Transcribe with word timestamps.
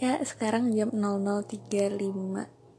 Ya, 0.00 0.16
sekarang 0.24 0.72
jam 0.72 0.96
00.35 0.96 1.68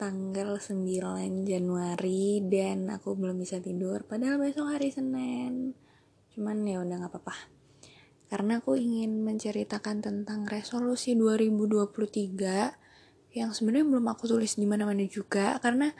tanggal 0.01 0.57
9 0.57 1.45
Januari 1.45 2.41
dan 2.49 2.89
aku 2.89 3.13
belum 3.13 3.37
bisa 3.37 3.61
tidur 3.61 4.01
padahal 4.09 4.41
besok 4.41 4.73
hari 4.73 4.89
Senin. 4.89 5.77
Cuman 6.33 6.65
ya 6.65 6.81
udah 6.81 6.97
nggak 6.97 7.13
apa-apa. 7.13 7.37
Karena 8.25 8.57
aku 8.57 8.73
ingin 8.73 9.21
menceritakan 9.21 10.01
tentang 10.01 10.49
resolusi 10.49 11.13
2023 11.13 13.37
yang 13.37 13.53
sebenarnya 13.53 13.85
belum 13.85 14.05
aku 14.17 14.25
tulis 14.25 14.57
di 14.57 14.65
mana-mana 14.65 15.05
juga 15.05 15.61
karena 15.61 15.93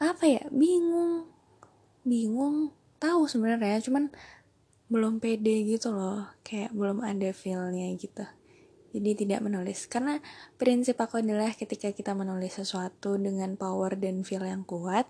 apa 0.00 0.24
ya 0.24 0.48
bingung 0.48 1.28
bingung 2.08 2.72
tahu 2.96 3.28
sebenarnya 3.28 3.84
cuman 3.84 4.08
belum 4.88 5.20
pede 5.20 5.60
gitu 5.68 5.92
loh 5.92 6.24
kayak 6.40 6.72
belum 6.72 7.04
ada 7.04 7.36
feelnya 7.36 7.92
gitu 8.00 8.24
jadi 8.92 9.16
tidak 9.16 9.40
menulis. 9.40 9.88
Karena 9.88 10.20
prinsip 10.60 11.00
aku 11.00 11.24
adalah 11.24 11.50
ketika 11.56 11.90
kita 11.90 12.12
menulis 12.12 12.60
sesuatu 12.60 13.16
dengan 13.16 13.56
power 13.56 13.96
dan 13.96 14.22
feel 14.22 14.44
yang 14.44 14.62
kuat 14.68 15.08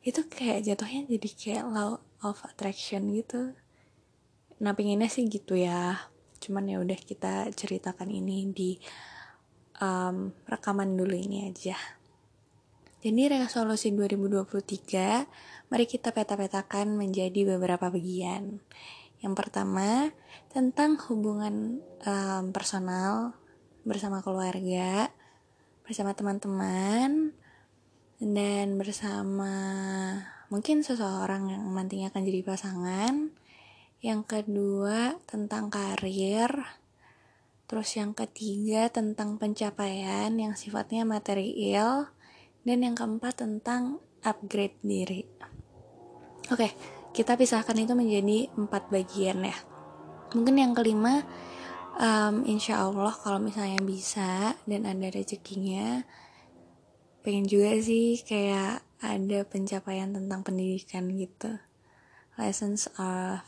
itu 0.00 0.24
kayak 0.24 0.64
jatuhnya 0.64 1.04
jadi 1.04 1.28
kayak 1.36 1.64
law 1.68 2.00
of 2.24 2.40
attraction 2.48 3.12
gitu. 3.12 3.52
Nah 4.64 4.72
pinginnya 4.72 5.12
sih 5.12 5.28
gitu 5.28 5.54
ya. 5.54 6.08
Cuman 6.40 6.66
ya 6.66 6.80
udah 6.80 6.96
kita 6.96 7.52
ceritakan 7.52 8.08
ini 8.08 8.48
di 8.50 8.80
um, 9.84 10.32
rekaman 10.48 10.96
dulu 10.96 11.14
ini 11.14 11.50
aja. 11.50 11.76
Jadi 12.98 13.30
resolusi 13.30 13.94
2023 13.94 15.70
mari 15.70 15.86
kita 15.86 16.10
peta-petakan 16.10 16.98
menjadi 16.98 17.54
beberapa 17.54 17.92
bagian 17.94 18.58
yang 19.18 19.34
pertama, 19.34 20.14
tentang 20.54 20.94
hubungan 21.10 21.82
um, 22.06 22.54
personal 22.54 23.34
bersama 23.82 24.22
keluarga, 24.22 25.10
bersama 25.82 26.14
teman-teman, 26.14 27.34
dan 28.22 28.66
bersama 28.78 29.54
mungkin 30.50 30.86
seseorang 30.86 31.50
yang 31.50 31.62
nantinya 31.74 32.14
akan 32.14 32.22
jadi 32.22 32.40
pasangan. 32.46 33.14
Yang 33.98 34.22
kedua, 34.30 35.18
tentang 35.26 35.66
karir. 35.74 36.54
Terus 37.66 37.90
yang 37.98 38.14
ketiga, 38.14 38.86
tentang 38.86 39.34
pencapaian 39.42 40.30
yang 40.30 40.54
sifatnya 40.54 41.02
material. 41.02 42.14
Dan 42.62 42.86
yang 42.86 42.94
keempat, 42.94 43.42
tentang 43.42 43.98
upgrade 44.22 44.78
diri. 44.86 45.26
Oke. 46.54 46.70
Okay 46.70 46.97
kita 47.12 47.34
pisahkan 47.34 47.76
itu 47.78 47.92
menjadi 47.96 48.52
empat 48.54 48.92
bagian 48.92 49.42
ya. 49.42 49.56
Mungkin 50.34 50.60
yang 50.60 50.72
kelima 50.76 51.24
um, 51.96 52.44
insya 52.44 52.84
Allah 52.84 53.12
kalau 53.16 53.40
misalnya 53.40 53.80
bisa 53.82 54.54
dan 54.68 54.84
ada 54.84 55.08
rezekinya 55.08 56.04
pengen 57.24 57.44
juga 57.44 57.76
sih 57.82 58.20
kayak 58.24 58.84
ada 59.02 59.44
pencapaian 59.44 60.12
tentang 60.12 60.40
pendidikan 60.44 61.10
gitu. 61.16 61.58
Lessons 62.38 62.86
of 62.98 63.42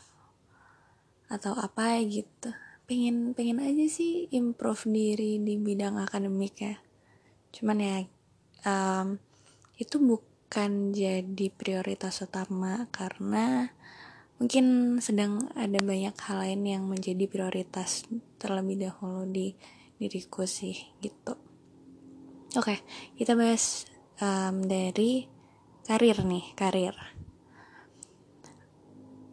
atau 1.31 1.55
apa 1.55 2.01
gitu. 2.03 2.51
Pengen 2.89 3.31
pengen 3.31 3.63
aja 3.63 3.87
sih 3.87 4.27
improve 4.35 4.83
diri 4.91 5.39
di 5.39 5.55
bidang 5.55 5.95
akademik 6.01 6.55
ya. 6.59 6.75
Cuman 7.55 7.77
ya 7.79 7.97
um, 8.67 9.15
itu 9.79 9.95
bukan 9.97 10.30
bukan 10.51 10.91
jadi 10.91 11.47
prioritas 11.47 12.27
utama 12.27 12.83
karena 12.91 13.71
mungkin 14.35 14.99
sedang 14.99 15.47
ada 15.55 15.79
banyak 15.79 16.11
hal 16.11 16.43
lain 16.43 16.67
yang 16.67 16.83
menjadi 16.91 17.23
prioritas 17.23 18.03
terlebih 18.35 18.83
dahulu 18.83 19.23
di 19.31 19.55
diriku 19.95 20.43
sih 20.43 20.75
gitu. 20.99 21.39
Oke, 22.59 22.83
kita 23.15 23.31
bahas 23.39 23.87
um, 24.19 24.59
dari 24.67 25.23
karir 25.87 26.19
nih, 26.19 26.51
karir. 26.59 26.99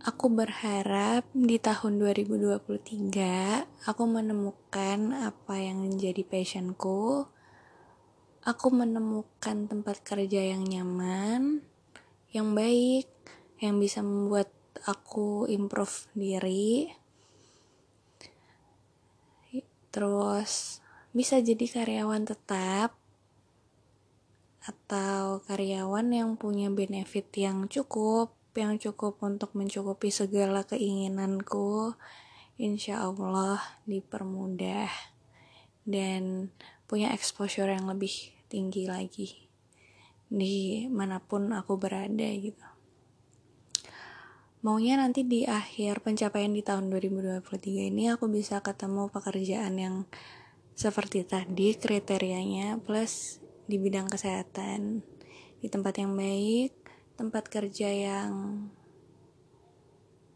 Aku 0.07 0.31
berharap 0.31 1.27
di 1.34 1.59
tahun 1.59 1.99
2023 1.99 3.91
aku 3.91 4.03
menemukan 4.07 5.19
apa 5.19 5.55
yang 5.59 5.83
menjadi 5.83 6.23
passionku 6.23 7.27
aku 8.48 8.72
menemukan 8.72 9.69
tempat 9.69 10.00
kerja 10.00 10.41
yang 10.41 10.64
nyaman, 10.64 11.60
yang 12.32 12.56
baik, 12.56 13.04
yang 13.60 13.76
bisa 13.76 14.00
membuat 14.00 14.48
aku 14.88 15.44
improve 15.53 16.09
diri. 16.16 16.88
Terus 19.92 20.81
bisa 21.12 21.36
jadi 21.44 21.60
karyawan 21.60 22.25
tetap 22.25 22.97
atau 24.65 25.44
karyawan 25.44 26.09
yang 26.09 26.30
punya 26.41 26.72
benefit 26.72 27.28
yang 27.36 27.69
cukup, 27.69 28.32
yang 28.56 28.80
cukup 28.80 29.20
untuk 29.20 29.53
mencukupi 29.53 30.09
segala 30.09 30.65
keinginanku. 30.65 31.92
Insya 32.56 33.04
Allah 33.04 33.60
dipermudah 33.84 34.88
dan 35.84 36.48
punya 36.88 37.12
exposure 37.12 37.69
yang 37.69 37.84
lebih 37.88 38.38
tinggi 38.48 38.88
lagi 38.88 39.28
di 40.28 40.84
mana 40.92 41.20
pun 41.20 41.53
aku 41.53 41.81
berada 41.81 42.28
gitu. 42.32 42.66
Maunya 44.66 44.98
nanti 44.98 45.22
di 45.22 45.47
akhir 45.47 46.03
pencapaian 46.03 46.50
di 46.50 46.66
tahun 46.66 46.91
2023 46.91 47.94
ini 47.94 48.10
aku 48.10 48.26
bisa 48.26 48.59
ketemu 48.59 49.06
pekerjaan 49.09 49.78
yang 49.78 49.97
seperti 50.75 51.22
tadi 51.22 51.78
kriterianya 51.78 52.82
plus 52.82 53.38
di 53.70 53.78
bidang 53.78 54.10
kesehatan 54.10 55.06
di 55.62 55.66
tempat 55.70 56.03
yang 56.03 56.15
baik 56.19 56.75
tempat 57.15 57.50
kerja 57.50 57.91
yang 57.91 58.66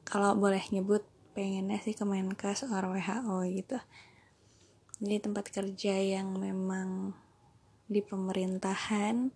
kalau 0.02 0.34
boleh 0.34 0.62
nyebut 0.74 1.06
pengennya 1.32 1.80
sih 1.80 1.96
Kemenkes 1.96 2.68
or 2.68 2.84
WHO 2.92 3.36
gitu. 3.48 3.78
Jadi 5.02 5.16
tempat 5.18 5.50
kerja 5.50 5.94
yang 5.98 6.36
memang 6.38 7.16
di 7.92 8.00
pemerintahan. 8.00 9.28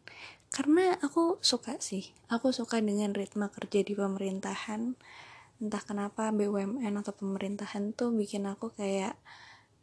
Karena 0.49 0.97
aku 1.05 1.37
suka 1.45 1.77
sih 1.79 2.09
aku 2.33 2.51
suka 2.51 2.81
dengan 2.81 3.13
ritme 3.13 3.47
kerja 3.53 3.85
di 3.85 3.93
pemerintahan. 3.93 4.97
Entah 5.61 5.83
kenapa 5.85 6.33
BUMN 6.33 6.97
atau 7.01 7.13
pemerintahan 7.13 7.93
tuh 7.93 8.13
bikin 8.17 8.49
aku 8.49 8.73
kayak 8.73 9.17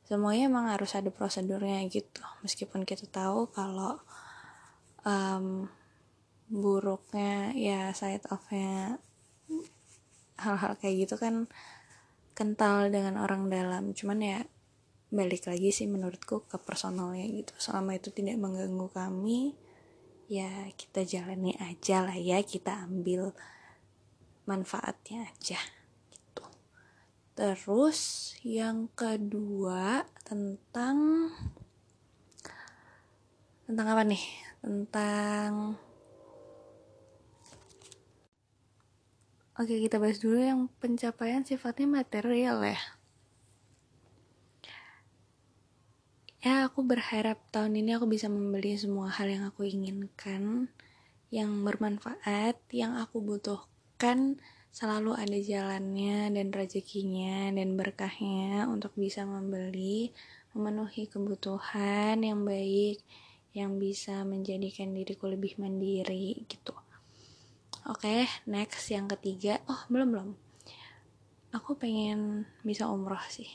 semuanya 0.09 0.49
emang 0.49 0.69
harus 0.69 0.97
ada 0.97 1.13
prosedurnya 1.13 1.85
gitu. 1.89 2.25
Meskipun 2.41 2.85
kita 2.85 3.05
tahu 3.09 3.49
kalau 3.53 4.01
um, 5.05 5.69
buruknya 6.51 7.55
ya 7.55 7.89
side 7.95 8.27
offnya 8.29 9.01
hal-hal 10.37 10.75
kayak 10.77 11.07
gitu 11.07 11.15
kan 11.15 11.47
kental 12.33 12.89
dengan 12.89 13.21
orang 13.21 13.47
dalam. 13.47 13.93
Cuman 13.93 14.19
ya 14.19 14.39
balik 15.13 15.45
lagi 15.45 15.69
sih 15.69 15.85
menurutku 15.85 16.49
ke 16.49 16.57
personalnya 16.57 17.29
gitu. 17.29 17.53
Selama 17.61 17.93
itu 17.93 18.09
tidak 18.09 18.41
mengganggu 18.41 18.89
kami 18.89 19.53
ya 20.25 20.49
kita 20.73 21.05
jalani 21.05 21.53
aja 21.61 22.01
lah 22.01 22.17
ya 22.17 22.41
kita 22.41 22.89
ambil 22.89 23.29
manfaatnya 24.49 25.29
aja 25.29 25.61
gitu. 26.09 26.45
Terus 27.37 28.33
yang 28.41 28.89
kedua 28.97 30.01
tentang 30.25 31.29
tentang 33.69 33.87
apa 33.93 34.01
nih? 34.01 34.25
Tentang 34.65 35.77
Oke 39.53 39.77
kita 39.77 40.01
bahas 40.01 40.17
dulu 40.17 40.41
yang 40.41 40.65
pencapaian 40.81 41.45
sifatnya 41.45 41.85
material 41.85 42.57
ya 42.65 43.02
ya 46.43 46.67
aku 46.67 46.83
berharap 46.83 47.39
tahun 47.55 47.79
ini 47.79 47.95
aku 47.95 48.11
bisa 48.11 48.27
membeli 48.27 48.75
semua 48.75 49.07
hal 49.07 49.31
yang 49.31 49.47
aku 49.47 49.63
inginkan 49.63 50.67
yang 51.31 51.63
bermanfaat 51.63 52.59
yang 52.75 52.99
aku 52.99 53.23
butuhkan 53.23 54.43
selalu 54.75 55.15
ada 55.15 55.39
jalannya 55.39 56.35
dan 56.35 56.51
rezekinya 56.51 57.47
dan 57.55 57.79
berkahnya 57.79 58.67
untuk 58.67 58.91
bisa 58.99 59.23
membeli 59.23 60.11
memenuhi 60.51 61.07
kebutuhan 61.07 62.19
yang 62.19 62.43
baik 62.43 62.99
yang 63.55 63.79
bisa 63.79 64.27
menjadikan 64.27 64.91
diriku 64.91 65.31
lebih 65.31 65.55
mandiri 65.55 66.43
gitu. 66.51 66.75
Oke 67.87 68.03
okay, 68.03 68.21
next 68.49 68.91
yang 68.91 69.07
ketiga. 69.07 69.63
Oh 69.71 69.87
belum 69.87 70.11
belum. 70.11 70.29
Aku 71.55 71.79
pengen 71.79 72.49
bisa 72.67 72.89
umroh 72.91 73.21
sih 73.31 73.49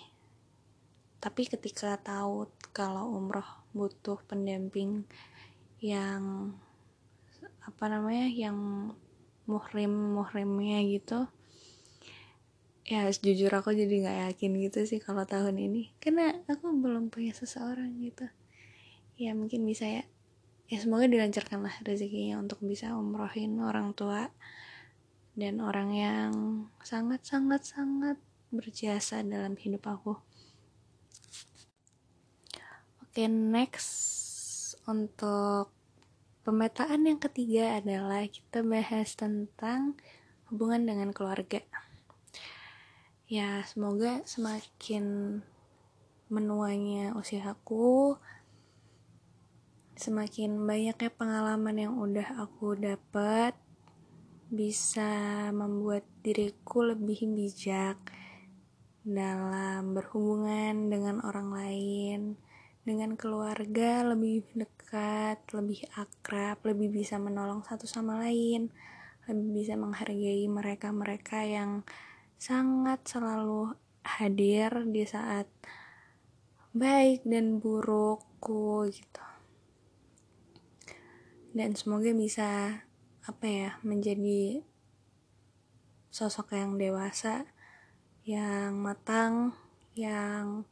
tapi 1.19 1.51
ketika 1.51 1.99
tahu 1.99 2.47
kalau 2.71 3.11
umroh 3.11 3.47
butuh 3.75 4.19
pendamping 4.31 5.03
yang 5.83 6.55
apa 7.63 7.85
namanya 7.87 8.27
yang 8.31 8.57
muhrim 9.47 10.19
muhrimnya 10.19 10.83
gitu 10.89 11.29
ya 12.89 13.05
jujur 13.13 13.53
aku 13.53 13.77
jadi 13.77 13.95
nggak 14.01 14.19
yakin 14.33 14.53
gitu 14.65 14.81
sih 14.89 14.97
kalau 14.97 15.29
tahun 15.29 15.61
ini. 15.61 15.93
Karena 16.01 16.33
aku 16.49 16.73
belum 16.73 17.13
punya 17.13 17.37
seseorang 17.37 18.01
gitu. 18.01 18.25
Ya 19.21 19.37
mungkin 19.37 19.69
bisa 19.69 19.85
ya. 19.85 20.09
Ya 20.73 20.81
semoga 20.81 21.05
dilancarkan 21.05 21.69
lah 21.69 21.77
rezekinya 21.85 22.41
untuk 22.41 22.65
bisa 22.65 22.97
umrohin 22.97 23.61
orang 23.61 23.93
tua 23.93 24.33
dan 25.37 25.61
orang 25.61 25.91
yang 25.97 26.33
sangat 26.81 27.25
sangat 27.25 27.65
sangat 27.65 28.17
berjasa 28.53 29.25
dalam 29.25 29.57
hidup 29.57 29.85
aku 29.89 30.17
oke 33.09 33.25
next 33.25 34.77
untuk 34.85 35.73
pemetaan 36.45 37.09
yang 37.09 37.17
ketiga 37.17 37.81
adalah 37.81 38.29
kita 38.29 38.61
bahas 38.61 39.17
tentang 39.17 39.97
hubungan 40.53 40.85
dengan 40.85 41.17
keluarga. 41.17 41.65
Ya 43.25 43.65
semoga 43.65 44.21
semakin 44.29 45.41
menuanya 46.29 47.17
usia 47.17 47.49
aku 47.49 48.21
semakin 49.97 50.69
banyaknya 50.69 51.09
pengalaman 51.09 51.81
yang 51.81 51.97
udah 51.97 52.45
aku 52.45 52.77
dapat 52.77 53.57
bisa 54.53 55.49
membuat 55.57 56.05
diriku 56.21 56.85
lebih 56.85 57.25
bijak 57.33 57.97
dalam 59.01 59.97
berhubungan 59.97 60.93
dengan 60.93 61.25
orang 61.25 61.49
lain, 61.49 62.21
dengan 62.89 63.21
keluarga 63.21 64.01
lebih 64.01 64.49
dekat, 64.57 65.45
lebih 65.53 65.85
akrab, 65.93 66.65
lebih 66.65 66.89
bisa 66.89 67.21
menolong 67.21 67.61
satu 67.61 67.85
sama 67.85 68.17
lain, 68.17 68.73
lebih 69.29 69.61
bisa 69.61 69.77
menghargai 69.77 70.49
mereka-mereka 70.49 71.45
yang 71.45 71.85
sangat 72.41 73.05
selalu 73.05 73.77
hadir 74.01 74.89
di 74.89 75.05
saat 75.05 75.45
baik 76.73 77.29
dan 77.29 77.61
burukku 77.61 78.89
gitu. 78.89 79.27
Dan 81.53 81.77
semoga 81.77 82.09
bisa 82.17 82.81
apa 83.29 83.45
ya 83.45 83.71
menjadi 83.85 84.65
sosok 86.09 86.57
yang 86.57 86.81
dewasa 86.81 87.45
yang 88.25 88.81
matang 88.81 89.53
yang 89.93 90.65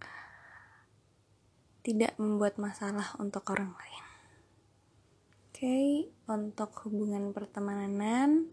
tidak 1.87 2.19
membuat 2.19 2.59
masalah 2.59 3.15
untuk 3.23 3.47
orang 3.55 3.71
lain. 3.71 4.05
Oke 5.55 5.63
okay, 5.63 5.89
untuk 6.27 6.75
hubungan 6.83 7.31
pertemanan 7.31 8.51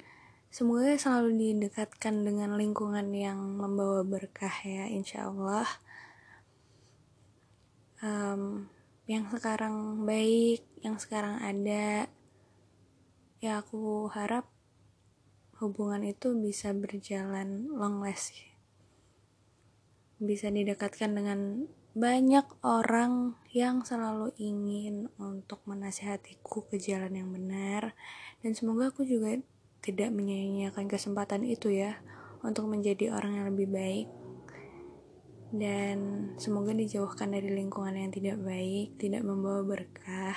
semoga 0.54 0.94
selalu 0.94 1.58
didekatkan 1.58 2.22
dengan 2.22 2.54
lingkungan 2.54 3.10
yang 3.10 3.42
membawa 3.58 4.06
berkah 4.06 4.54
ya 4.62 4.86
insya 4.86 5.34
Allah. 5.34 5.66
Um, 8.06 8.70
yang 9.10 9.26
sekarang 9.34 10.06
baik 10.06 10.62
yang 10.86 11.02
sekarang 11.02 11.42
ada 11.42 12.06
ya 13.42 13.60
aku 13.60 14.08
harap 14.14 14.46
hubungan 15.58 16.06
itu 16.06 16.38
bisa 16.38 16.70
berjalan 16.72 17.68
long 17.74 18.00
last. 18.00 18.38
Bisa 20.22 20.54
didekatkan 20.54 21.18
dengan 21.18 21.68
banyak 21.94 22.46
orang 22.66 23.38
yang 23.54 23.86
selalu 23.86 24.34
ingin 24.42 25.14
untuk 25.22 25.62
menasehatiku 25.70 26.66
ke 26.66 26.82
jalan 26.82 27.14
yang 27.14 27.30
benar 27.30 27.94
dan 28.42 28.58
semoga 28.58 28.90
aku 28.90 29.06
juga 29.06 29.38
tidak 29.86 30.10
menyia-nyiakan 30.10 30.90
kesempatan 30.90 31.46
itu 31.46 31.70
ya 31.70 32.02
untuk 32.42 32.66
menjadi 32.66 33.14
orang 33.14 33.38
yang 33.38 33.46
lebih 33.54 33.70
baik 33.70 34.08
dan 35.54 35.98
semoga 36.42 36.74
dijauhkan 36.74 37.30
dari 37.30 37.54
lingkungan 37.54 37.94
yang 37.94 38.10
tidak 38.10 38.42
baik, 38.42 38.98
tidak 38.98 39.22
membawa 39.22 39.62
berkah, 39.62 40.34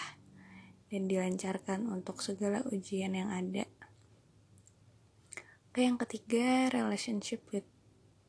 dan 0.92 1.08
dilancarkan 1.08 1.88
untuk 1.88 2.20
segala 2.20 2.60
ujian 2.68 3.16
yang 3.16 3.32
ada. 3.32 3.64
Oke, 5.72 5.88
yang 5.88 5.96
ketiga, 5.96 6.68
relationship 6.68 7.40
with 7.48 7.64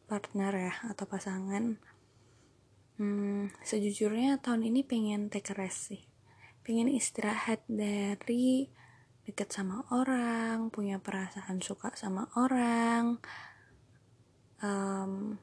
partner 0.07 0.71
ya, 0.71 0.74
atau 0.88 1.03
pasangan. 1.03 1.75
Hmm, 2.97 3.53
sejujurnya 3.61 4.41
tahun 4.41 4.67
ini 4.73 4.81
pengen 4.81 5.29
take 5.29 5.53
rest 5.53 5.94
sih. 5.94 6.01
Pengen 6.65 6.89
istirahat 6.89 7.61
dari 7.69 8.69
deket 9.23 9.53
sama 9.53 9.85
orang, 9.94 10.73
punya 10.73 10.97
perasaan 10.97 11.61
suka 11.61 11.94
sama 11.94 12.27
orang, 12.35 13.21
um, 14.63 15.38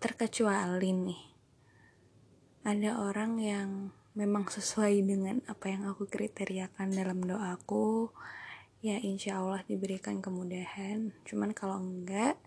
terkecuali 0.00 0.92
nih 0.92 1.22
ada 2.64 2.96
orang 2.96 3.36
yang 3.40 3.70
memang 4.16 4.48
sesuai 4.48 5.04
dengan 5.04 5.44
apa 5.48 5.68
yang 5.68 5.84
aku 5.84 6.08
kriteriakan 6.08 6.92
dalam 6.96 7.20
doaku 7.20 8.08
ya 8.80 8.96
insya 9.00 9.40
Allah 9.40 9.60
diberikan 9.68 10.24
kemudahan 10.24 11.12
cuman 11.28 11.52
kalau 11.52 11.80
enggak 11.80 12.40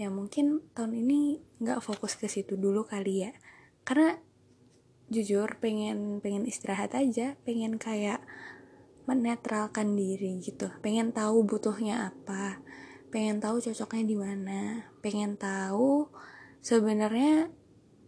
ya 0.00 0.08
mungkin 0.08 0.64
tahun 0.72 0.96
ini 1.04 1.40
enggak 1.60 1.84
fokus 1.84 2.16
ke 2.16 2.32
situ 2.32 2.56
dulu 2.56 2.88
kali 2.88 3.28
ya 3.28 3.32
karena 3.82 4.18
jujur 5.12 5.60
pengen 5.60 6.24
pengen 6.24 6.48
istirahat 6.48 6.96
aja. 6.96 7.36
Pengen 7.44 7.76
kayak 7.76 8.24
menetralkan 9.04 9.92
diri 9.92 10.40
gitu. 10.40 10.72
Pengen 10.80 11.12
tahu 11.12 11.44
butuhnya 11.44 12.14
apa. 12.14 12.64
Pengen 13.12 13.42
tahu 13.44 13.60
cocoknya 13.60 14.04
di 14.08 14.16
mana. 14.16 14.60
Pengen 15.04 15.36
tahu 15.36 16.08
sebenarnya 16.64 17.52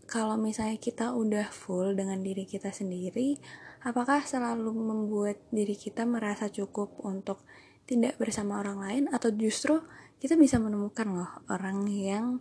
kalau 0.08 0.36
misalnya 0.40 0.80
kita 0.80 1.12
udah 1.12 1.48
full 1.52 1.96
dengan 1.96 2.20
diri 2.20 2.44
kita 2.44 2.72
sendiri, 2.72 3.40
apakah 3.84 4.20
selalu 4.24 4.72
membuat 4.72 5.40
diri 5.48 5.76
kita 5.76 6.04
merasa 6.04 6.52
cukup 6.52 6.92
untuk 7.04 7.44
tidak 7.88 8.16
bersama 8.20 8.60
orang 8.60 8.78
lain? 8.80 9.04
Atau 9.12 9.32
justru 9.32 9.80
kita 10.20 10.36
bisa 10.40 10.56
menemukan 10.60 11.08
loh 11.08 11.30
orang 11.52 11.84
yang 11.88 12.40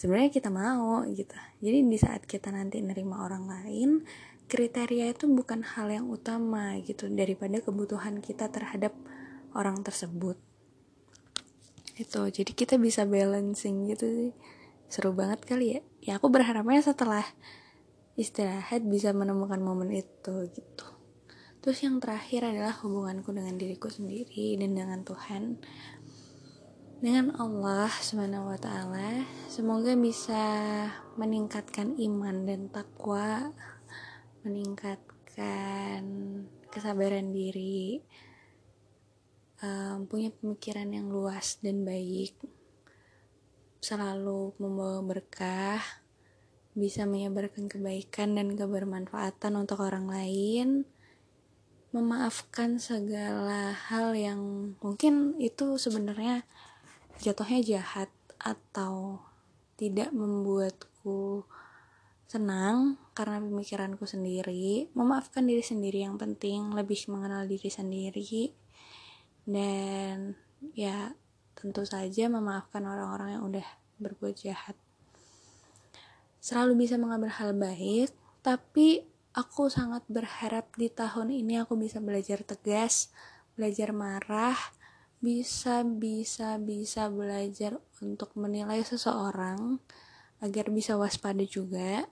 sebenarnya 0.00 0.32
kita 0.32 0.48
mau 0.48 1.04
gitu. 1.12 1.36
Jadi 1.60 1.84
di 1.84 1.98
saat 2.00 2.24
kita 2.24 2.48
nanti 2.48 2.80
nerima 2.80 3.20
orang 3.20 3.44
lain, 3.44 4.00
kriteria 4.48 5.12
itu 5.12 5.28
bukan 5.28 5.60
hal 5.60 5.92
yang 5.92 6.08
utama 6.08 6.80
gitu 6.80 7.12
daripada 7.12 7.60
kebutuhan 7.60 8.24
kita 8.24 8.48
terhadap 8.48 8.96
orang 9.52 9.84
tersebut. 9.84 10.40
Itu. 12.00 12.24
Jadi 12.32 12.56
kita 12.56 12.80
bisa 12.80 13.04
balancing 13.04 13.92
gitu 13.92 14.08
sih 14.08 14.32
seru 14.90 15.14
banget 15.14 15.46
kali 15.46 15.78
ya 15.78 15.80
ya 16.02 16.12
aku 16.18 16.26
berharapnya 16.34 16.82
setelah 16.82 17.22
istirahat 18.18 18.82
bisa 18.82 19.14
menemukan 19.14 19.62
momen 19.62 19.94
itu 19.94 20.50
gitu 20.50 20.86
terus 21.62 21.78
yang 21.86 22.02
terakhir 22.02 22.42
adalah 22.42 22.74
hubunganku 22.82 23.30
dengan 23.30 23.54
diriku 23.54 23.86
sendiri 23.86 24.58
dan 24.58 24.74
dengan 24.74 25.06
Tuhan 25.06 25.62
dengan 27.00 27.32
Allah 27.40 27.88
Subhanahu 27.88 28.52
wa 28.52 28.58
taala 28.60 29.24
semoga 29.48 29.96
bisa 29.96 30.44
meningkatkan 31.16 31.96
iman 31.96 32.44
dan 32.44 32.68
takwa 32.68 33.56
meningkatkan 34.44 36.04
kesabaran 36.68 37.32
diri 37.32 38.04
um, 39.64 40.04
punya 40.04 40.28
pemikiran 40.28 40.92
yang 40.92 41.08
luas 41.08 41.56
dan 41.64 41.88
baik 41.88 42.36
selalu 43.80 44.52
membawa 44.60 45.00
berkah, 45.00 45.80
bisa 46.76 47.08
menyebarkan 47.08 47.66
kebaikan 47.66 48.36
dan 48.36 48.52
kebermanfaatan 48.52 49.56
untuk 49.56 49.80
orang 49.80 50.06
lain, 50.06 50.84
memaafkan 51.90 52.76
segala 52.76 53.72
hal 53.72 54.12
yang 54.12 54.72
mungkin 54.84 55.34
itu 55.40 55.80
sebenarnya 55.80 56.44
jatuhnya 57.20 57.60
jahat 57.60 58.08
atau 58.40 59.20
tidak 59.76 60.12
membuatku 60.12 61.44
senang 62.24 62.96
karena 63.12 63.42
pemikiranku 63.42 64.06
sendiri, 64.06 64.88
memaafkan 64.96 65.44
diri 65.44 65.60
sendiri 65.60 66.06
yang 66.06 66.16
penting, 66.16 66.72
lebih 66.72 66.96
mengenal 67.10 67.44
diri 67.44 67.68
sendiri, 67.68 68.54
dan 69.44 70.38
ya 70.72 71.12
tentu 71.58 71.82
saja 71.84 72.30
memaafkan 72.30 72.86
orang-orang 72.86 73.28
yang 73.36 73.44
udah 73.44 73.66
berbuat 74.00 74.38
jahat. 74.40 74.78
Selalu 76.40 76.88
bisa 76.88 76.96
mengambil 76.96 77.34
hal 77.36 77.52
baik, 77.52 78.14
tapi 78.40 79.04
aku 79.36 79.68
sangat 79.68 80.06
berharap 80.08 80.72
di 80.78 80.88
tahun 80.88 81.34
ini 81.34 81.60
aku 81.60 81.76
bisa 81.76 82.00
belajar 82.00 82.40
tegas, 82.46 83.12
belajar 83.58 83.92
marah, 83.92 84.56
bisa 85.20 85.84
bisa 85.84 86.56
bisa 86.56 87.12
belajar 87.12 87.76
untuk 88.00 88.32
menilai 88.40 88.80
seseorang 88.80 89.76
agar 90.40 90.72
bisa 90.72 90.96
waspada 90.96 91.44
juga. 91.44 92.08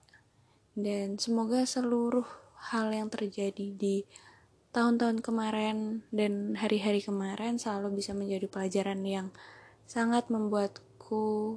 Dan 0.78 1.18
semoga 1.18 1.66
seluruh 1.66 2.28
hal 2.70 2.94
yang 2.94 3.10
terjadi 3.10 3.74
di 3.74 4.06
tahun-tahun 4.70 5.24
kemarin 5.24 6.06
dan 6.14 6.54
hari-hari 6.54 7.02
kemarin 7.02 7.58
selalu 7.58 7.98
bisa 7.98 8.14
menjadi 8.14 8.46
pelajaran 8.46 9.00
yang 9.02 9.26
sangat 9.88 10.28
membuatku 10.28 11.56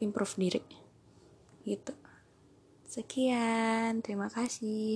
improve 0.00 0.34
diri. 0.38 0.64
Gitu. 1.66 1.92
Sekian 2.86 4.00
terima 4.00 4.30
kasih 4.32 4.88